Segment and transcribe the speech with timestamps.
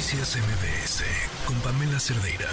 [0.00, 1.04] Noticias MBS
[1.44, 2.48] con Pamela Cerdeira.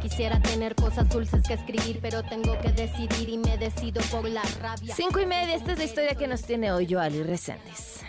[0.00, 4.44] Quisiera tener cosas dulces que escribir, pero tengo que decidir y me decido por la
[4.60, 4.94] rabia.
[4.94, 8.04] Cinco y media, esta es la historia que nos tiene hoy Joali Reséndiz.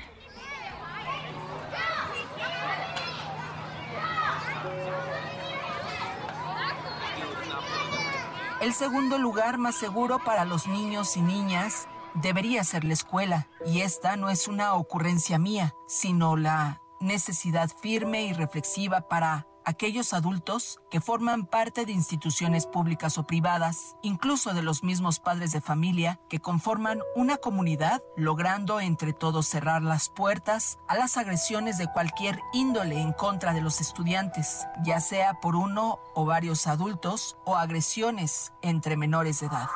[8.66, 13.82] El segundo lugar más seguro para los niños y niñas debería ser la escuela, y
[13.82, 20.80] esta no es una ocurrencia mía, sino la necesidad firme y reflexiva para aquellos adultos
[20.90, 26.20] que forman parte de instituciones públicas o privadas, incluso de los mismos padres de familia
[26.30, 32.40] que conforman una comunidad, logrando entre todos cerrar las puertas a las agresiones de cualquier
[32.54, 38.54] índole en contra de los estudiantes, ya sea por uno o varios adultos o agresiones
[38.62, 39.68] entre menores de edad.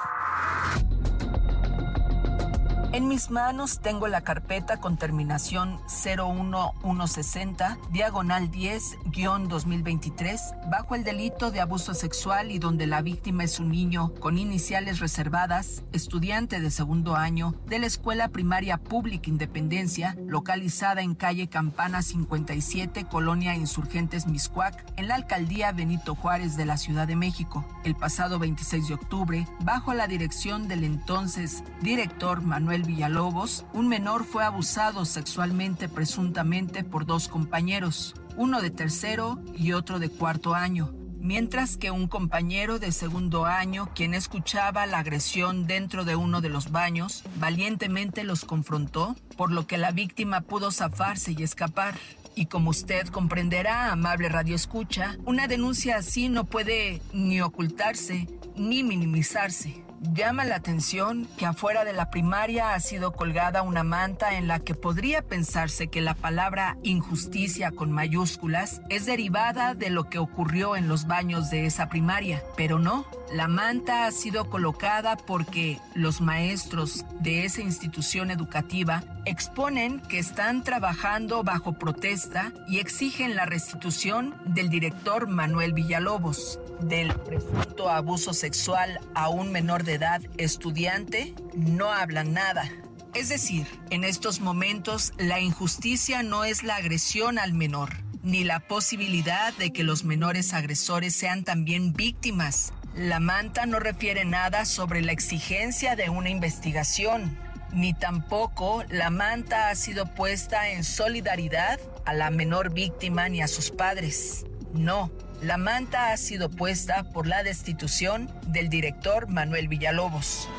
[3.00, 11.62] En mis manos tengo la carpeta con terminación 01160, diagonal 10-2023, bajo el delito de
[11.62, 17.16] abuso sexual y donde la víctima es un niño con iniciales reservadas, estudiante de segundo
[17.16, 24.84] año de la Escuela Primaria Pública Independencia, localizada en calle Campana 57, Colonia Insurgentes Miscuac,
[24.98, 27.64] en la alcaldía Benito Juárez de la Ciudad de México.
[27.86, 34.26] El pasado 26 de octubre, bajo la dirección del entonces director Manuel Villalobos, un menor
[34.26, 40.92] fue abusado sexualmente presuntamente por dos compañeros, uno de tercero y otro de cuarto año,
[41.20, 46.50] mientras que un compañero de segundo año, quien escuchaba la agresión dentro de uno de
[46.50, 51.94] los baños, valientemente los confrontó, por lo que la víctima pudo zafarse y escapar.
[52.34, 58.84] Y como usted comprenderá, amable Radio Escucha, una denuncia así no puede ni ocultarse ni
[58.84, 59.84] minimizarse.
[60.02, 64.60] Llama la atención que afuera de la primaria ha sido colgada una manta en la
[64.60, 70.78] que podría pensarse que la palabra injusticia con mayúsculas es derivada de lo que ocurrió
[70.78, 73.06] en los baños de esa primaria, pero no.
[73.34, 80.64] La manta ha sido colocada porque los maestros de esa institución educativa exponen que están
[80.64, 89.00] trabajando bajo protesta y exigen la restitución del director Manuel Villalobos del presunto abuso sexual
[89.14, 92.70] a un menor de edad estudiante, no hablan nada.
[93.14, 97.90] Es decir, en estos momentos la injusticia no es la agresión al menor,
[98.22, 102.74] ni la posibilidad de que los menores agresores sean también víctimas.
[102.96, 107.38] La manta no refiere nada sobre la exigencia de una investigación,
[107.74, 113.48] ni tampoco la manta ha sido puesta en solidaridad a la menor víctima ni a
[113.48, 114.46] sus padres.
[114.74, 115.12] No,
[115.42, 120.50] la manta ha sido puesta por la destitución del director Manuel Villalobos.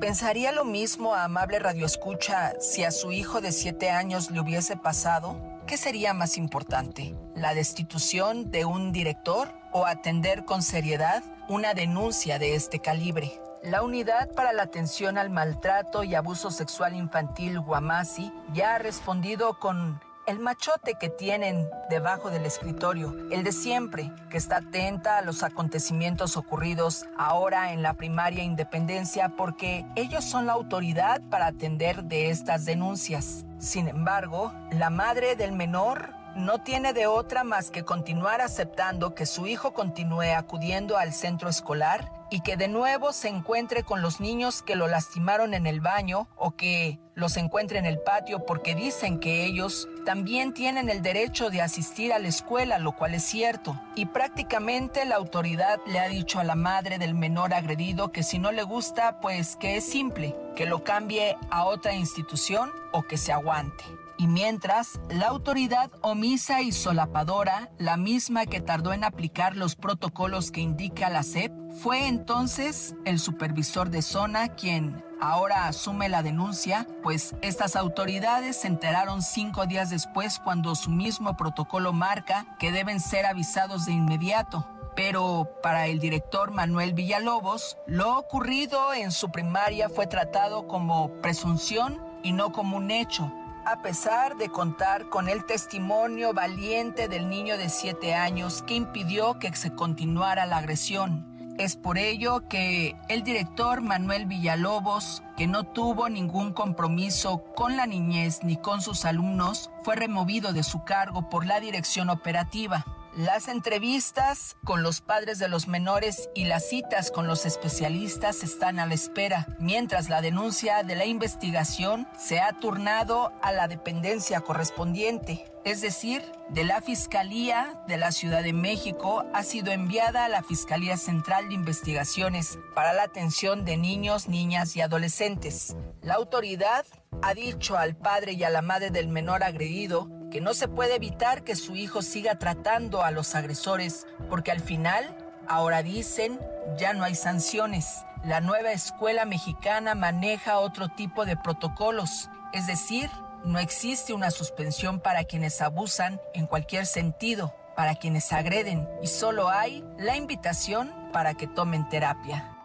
[0.00, 4.76] ¿Pensaría lo mismo a amable radioescucha si a su hijo de siete años le hubiese
[4.76, 5.40] pasado?
[5.66, 7.14] ¿Qué sería más importante?
[7.36, 13.40] ¿La destitución de un director o atender con seriedad una denuncia de este calibre?
[13.62, 19.60] La Unidad para la Atención al Maltrato y Abuso Sexual Infantil Guamasi ya ha respondido
[19.60, 20.00] con
[20.30, 25.42] el machote que tienen debajo del escritorio, el de siempre, que está atenta a los
[25.42, 32.30] acontecimientos ocurridos ahora en la primaria Independencia porque ellos son la autoridad para atender de
[32.30, 33.44] estas denuncias.
[33.58, 39.26] Sin embargo, la madre del menor no tiene de otra más que continuar aceptando que
[39.26, 44.20] su hijo continúe acudiendo al centro escolar y que de nuevo se encuentre con los
[44.20, 48.74] niños que lo lastimaron en el baño o que los encuentre en el patio porque
[48.74, 53.24] dicen que ellos también tienen el derecho de asistir a la escuela, lo cual es
[53.24, 53.78] cierto.
[53.94, 58.38] Y prácticamente la autoridad le ha dicho a la madre del menor agredido que si
[58.38, 63.18] no le gusta, pues que es simple, que lo cambie a otra institución o que
[63.18, 63.84] se aguante.
[64.20, 70.50] Y mientras, la autoridad omisa y solapadora, la misma que tardó en aplicar los protocolos
[70.50, 71.50] que indica la SEP,
[71.82, 78.66] fue entonces el supervisor de zona quien ahora asume la denuncia, pues estas autoridades se
[78.66, 84.68] enteraron cinco días después cuando su mismo protocolo marca que deben ser avisados de inmediato.
[84.94, 92.10] Pero para el director Manuel Villalobos, lo ocurrido en su primaria fue tratado como presunción
[92.22, 93.32] y no como un hecho,
[93.64, 99.38] a pesar de contar con el testimonio valiente del niño de 7 años que impidió
[99.38, 101.26] que se continuara la agresión.
[101.58, 107.86] Es por ello que el director Manuel Villalobos, que no tuvo ningún compromiso con la
[107.86, 112.86] niñez ni con sus alumnos, fue removido de su cargo por la dirección operativa.
[113.16, 118.78] Las entrevistas con los padres de los menores y las citas con los especialistas están
[118.78, 124.40] a la espera, mientras la denuncia de la investigación se ha turnado a la dependencia
[124.42, 130.28] correspondiente, es decir, de la Fiscalía de la Ciudad de México ha sido enviada a
[130.28, 135.76] la Fiscalía Central de Investigaciones para la atención de niños, niñas y adolescentes.
[136.00, 136.86] La autoridad
[137.22, 140.94] ha dicho al padre y a la madre del menor agredido que no se puede
[140.94, 145.16] evitar que su hijo siga tratando a los agresores, porque al final,
[145.48, 146.40] ahora dicen,
[146.78, 148.04] ya no hay sanciones.
[148.24, 153.10] La nueva escuela mexicana maneja otro tipo de protocolos, es decir,
[153.44, 159.48] no existe una suspensión para quienes abusan en cualquier sentido, para quienes agreden, y solo
[159.48, 162.56] hay la invitación para que tomen terapia.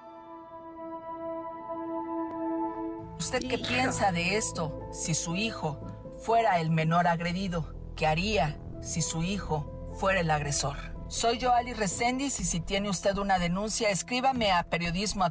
[3.17, 5.79] ¿Usted qué piensa de esto si su hijo
[6.17, 7.73] fuera el menor agredido?
[7.95, 10.95] ¿Qué haría si su hijo fuera el agresor?
[11.07, 15.23] Soy Joali Reséndiz y si tiene usted una denuncia, escríbame a periodismo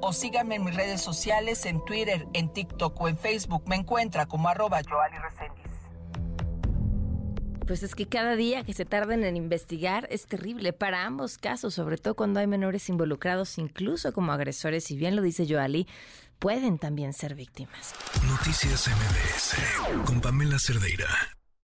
[0.00, 3.62] o sígame en mis redes sociales en Twitter, en TikTok o en Facebook.
[3.66, 5.37] Me encuentra como arroba Joali Reséndiz.
[7.68, 11.74] Pues es que cada día que se tarden en investigar es terrible para ambos casos,
[11.74, 15.86] sobre todo cuando hay menores involucrados, incluso como agresores, si bien lo dice Joali,
[16.38, 17.94] pueden también ser víctimas.
[18.26, 21.37] Noticias MBS con Pamela Cerdeira.